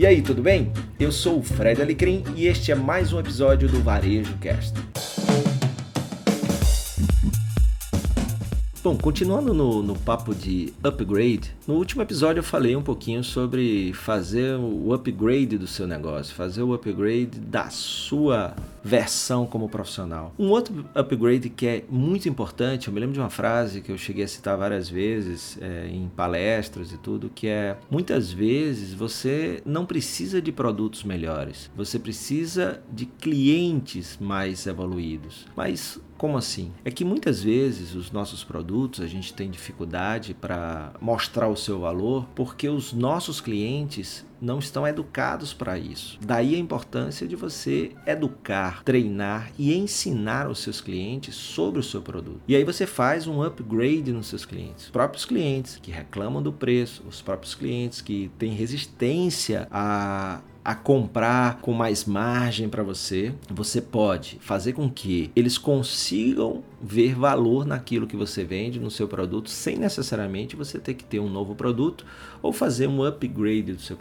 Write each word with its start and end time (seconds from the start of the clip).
E 0.00 0.06
aí, 0.06 0.22
tudo 0.22 0.40
bem? 0.40 0.72
Eu 0.98 1.12
sou 1.12 1.40
o 1.40 1.42
Fred 1.42 1.82
Alecrim 1.82 2.24
e 2.34 2.46
este 2.46 2.72
é 2.72 2.74
mais 2.74 3.12
um 3.12 3.20
episódio 3.20 3.68
do 3.68 3.82
Varejo 3.82 4.34
Cast. 4.38 4.72
Bom, 8.82 8.96
continuando 8.96 9.52
no, 9.52 9.82
no, 9.82 9.94
papo 9.94 10.34
de 10.34 10.72
upgrade, 10.82 11.54
no 11.68 11.74
último 11.74 12.00
episódio 12.00 12.40
eu 12.40 12.44
falei 12.44 12.74
um 12.74 12.82
pouquinho 12.82 13.22
sobre 13.22 13.92
fazer 13.92 14.56
o 14.56 14.94
upgrade 14.94 15.58
do 15.58 15.66
seu 15.66 15.86
negócio, 15.86 16.34
fazer 16.34 16.62
o 16.62 16.72
upgrade 16.72 17.38
da 17.38 17.68
sua 17.68 18.56
versão 18.82 19.44
como 19.44 19.68
profissional. 19.68 20.32
Um 20.38 20.48
outro 20.48 20.86
upgrade 20.94 21.50
que 21.50 21.66
é 21.66 21.84
muito 21.90 22.26
importante, 22.26 22.88
eu 22.88 22.94
me 22.94 23.00
lembro 23.00 23.12
de 23.12 23.20
uma 23.20 23.28
frase 23.28 23.82
que 23.82 23.92
eu 23.92 23.98
cheguei 23.98 24.24
a 24.24 24.28
citar 24.28 24.56
várias 24.56 24.88
vezes 24.88 25.58
é, 25.60 25.86
em 25.86 26.08
palestras 26.08 26.90
e 26.90 26.96
tudo, 26.96 27.28
que 27.28 27.48
é 27.48 27.76
muitas 27.90 28.32
vezes 28.32 28.94
você 28.94 29.60
não 29.62 29.84
precisa 29.84 30.40
de 30.40 30.50
produtos 30.50 31.04
melhores, 31.04 31.70
você 31.76 31.98
precisa 31.98 32.80
de 32.90 33.04
clientes 33.04 34.16
mais 34.18 34.66
evoluídos. 34.66 35.44
Mas 35.54 36.00
como 36.20 36.36
assim? 36.36 36.70
É 36.84 36.90
que 36.90 37.02
muitas 37.02 37.42
vezes 37.42 37.94
os 37.94 38.12
nossos 38.12 38.44
produtos 38.44 39.00
a 39.00 39.06
gente 39.06 39.32
tem 39.32 39.50
dificuldade 39.50 40.34
para 40.34 40.92
mostrar 41.00 41.48
o 41.48 41.56
seu 41.56 41.80
valor 41.80 42.26
porque 42.34 42.68
os 42.68 42.92
nossos 42.92 43.40
clientes 43.40 44.22
não 44.40 44.58
estão 44.58 44.86
educados 44.86 45.52
para 45.52 45.78
isso. 45.78 46.18
Daí 46.24 46.54
a 46.54 46.58
importância 46.58 47.26
de 47.26 47.36
você 47.36 47.92
educar, 48.06 48.82
treinar 48.84 49.50
e 49.58 49.74
ensinar 49.74 50.48
os 50.48 50.60
seus 50.60 50.80
clientes 50.80 51.34
sobre 51.34 51.80
o 51.80 51.82
seu 51.82 52.02
produto. 52.02 52.40
E 52.48 52.56
aí 52.56 52.64
você 52.64 52.86
faz 52.86 53.26
um 53.26 53.42
upgrade 53.42 54.12
nos 54.12 54.28
seus 54.28 54.44
clientes. 54.44 54.84
Os 54.84 54.90
próprios 54.90 55.24
clientes 55.24 55.78
que 55.80 55.90
reclamam 55.90 56.42
do 56.42 56.52
preço, 56.52 57.04
os 57.08 57.20
próprios 57.20 57.54
clientes 57.54 58.00
que 58.00 58.30
têm 58.38 58.52
resistência 58.52 59.68
a 59.70 60.40
a 60.64 60.74
comprar 60.74 61.58
com 61.60 61.72
mais 61.72 62.04
margem 62.04 62.68
para 62.68 62.82
você, 62.82 63.34
você 63.48 63.80
pode 63.80 64.38
fazer 64.40 64.72
com 64.74 64.90
que 64.90 65.30
eles 65.34 65.56
consigam 65.56 66.62
ver 66.82 67.14
valor 67.14 67.64
naquilo 67.64 68.06
que 68.06 68.16
você 68.16 68.44
vende, 68.44 68.78
no 68.78 68.90
seu 68.90 69.08
produto, 69.08 69.48
sem 69.48 69.76
necessariamente 69.76 70.56
você 70.56 70.78
ter 70.78 70.94
que 70.94 71.04
ter 71.04 71.18
um 71.18 71.28
novo 71.28 71.54
produto 71.54 72.04
ou 72.42 72.52
fazer 72.52 72.86
um 72.86 73.02
upgrade 73.02 73.72
do 73.72 73.80
seu 73.80 73.96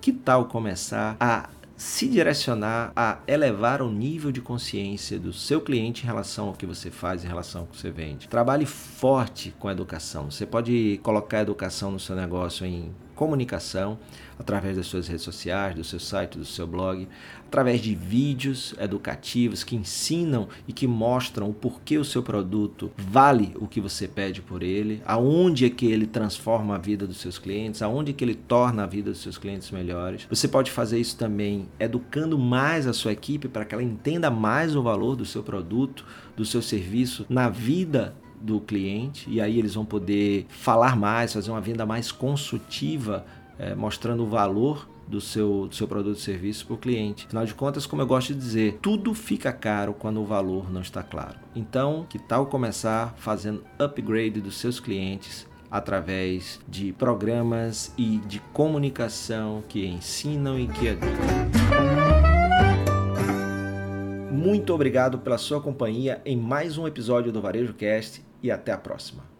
Que 0.00 0.12
tal 0.12 0.46
começar 0.46 1.16
a 1.18 1.48
se 1.76 2.06
direcionar 2.06 2.92
a 2.94 3.18
elevar 3.26 3.82
o 3.82 3.90
nível 3.90 4.30
de 4.30 4.40
consciência 4.40 5.18
do 5.18 5.32
seu 5.32 5.60
cliente 5.60 6.04
em 6.04 6.06
relação 6.06 6.46
ao 6.48 6.52
que 6.52 6.64
você 6.64 6.92
faz, 6.92 7.24
em 7.24 7.26
relação 7.26 7.62
ao 7.62 7.66
que 7.66 7.76
você 7.76 7.90
vende. 7.90 8.28
Trabalhe 8.28 8.64
forte 8.64 9.52
com 9.58 9.66
a 9.66 9.72
educação. 9.72 10.30
Você 10.30 10.46
pode 10.46 11.00
colocar 11.02 11.38
a 11.38 11.42
educação 11.42 11.90
no 11.90 11.98
seu 11.98 12.14
negócio 12.14 12.64
em 12.64 12.92
comunicação 13.14 13.98
através 14.38 14.76
das 14.76 14.86
suas 14.86 15.06
redes 15.06 15.22
sociais, 15.22 15.74
do 15.74 15.84
seu 15.84 16.00
site, 16.00 16.38
do 16.38 16.44
seu 16.44 16.66
blog, 16.66 17.06
através 17.46 17.80
de 17.80 17.94
vídeos 17.94 18.74
educativos 18.78 19.62
que 19.62 19.76
ensinam 19.76 20.48
e 20.66 20.72
que 20.72 20.86
mostram 20.86 21.50
o 21.50 21.54
porquê 21.54 21.98
o 21.98 22.04
seu 22.04 22.22
produto 22.22 22.90
vale 22.96 23.52
o 23.56 23.66
que 23.66 23.80
você 23.80 24.08
pede 24.08 24.42
por 24.42 24.62
ele, 24.62 25.02
aonde 25.04 25.64
é 25.66 25.70
que 25.70 25.86
ele 25.86 26.06
transforma 26.06 26.74
a 26.74 26.78
vida 26.78 27.06
dos 27.06 27.18
seus 27.18 27.38
clientes, 27.38 27.82
aonde 27.82 28.10
é 28.10 28.14
que 28.14 28.24
ele 28.24 28.34
torna 28.34 28.84
a 28.84 28.86
vida 28.86 29.10
dos 29.10 29.20
seus 29.20 29.38
clientes 29.38 29.70
melhores. 29.70 30.26
Você 30.28 30.48
pode 30.48 30.70
fazer 30.70 30.98
isso 30.98 31.16
também 31.16 31.68
educando 31.78 32.38
mais 32.38 32.86
a 32.86 32.92
sua 32.92 33.12
equipe 33.12 33.48
para 33.48 33.64
que 33.64 33.74
ela 33.74 33.82
entenda 33.82 34.30
mais 34.30 34.74
o 34.74 34.82
valor 34.82 35.14
do 35.14 35.24
seu 35.24 35.42
produto, 35.42 36.04
do 36.36 36.44
seu 36.44 36.62
serviço 36.62 37.26
na 37.28 37.48
vida 37.48 38.14
do 38.42 38.60
cliente 38.60 39.30
e 39.30 39.40
aí 39.40 39.58
eles 39.58 39.74
vão 39.74 39.84
poder 39.84 40.46
falar 40.48 40.96
mais, 40.96 41.32
fazer 41.32 41.50
uma 41.50 41.60
venda 41.60 41.86
mais 41.86 42.10
consultiva, 42.10 43.24
é, 43.58 43.74
mostrando 43.74 44.24
o 44.24 44.26
valor 44.26 44.88
do 45.06 45.20
seu, 45.20 45.66
do 45.68 45.74
seu 45.74 45.86
produto 45.86 46.18
e 46.18 46.20
serviço 46.20 46.66
para 46.66 46.74
o 46.74 46.78
cliente. 46.78 47.26
Afinal 47.26 47.44
de 47.44 47.54
contas, 47.54 47.86
como 47.86 48.02
eu 48.02 48.06
gosto 48.06 48.34
de 48.34 48.40
dizer, 48.40 48.78
tudo 48.80 49.14
fica 49.14 49.52
caro 49.52 49.94
quando 49.94 50.20
o 50.20 50.24
valor 50.24 50.72
não 50.72 50.80
está 50.80 51.02
claro. 51.02 51.38
Então, 51.54 52.06
que 52.08 52.18
tal 52.18 52.46
começar 52.46 53.14
fazendo 53.18 53.62
upgrade 53.78 54.40
dos 54.40 54.56
seus 54.56 54.80
clientes 54.80 55.46
através 55.70 56.60
de 56.68 56.92
programas 56.92 57.94
e 57.96 58.18
de 58.26 58.40
comunicação 58.52 59.62
que 59.68 59.86
ensinam 59.86 60.58
e 60.58 60.66
que 60.66 60.86
educam. 60.86 61.52
Muito 64.30 64.74
obrigado 64.74 65.18
pela 65.18 65.38
sua 65.38 65.60
companhia 65.60 66.20
em 66.24 66.36
mais 66.36 66.76
um 66.76 66.86
episódio 66.86 67.30
do 67.30 67.40
Varejo 67.40 67.72
Cast 67.74 68.22
e 68.42 68.50
até 68.50 68.72
a 68.72 68.78
próxima. 68.78 69.31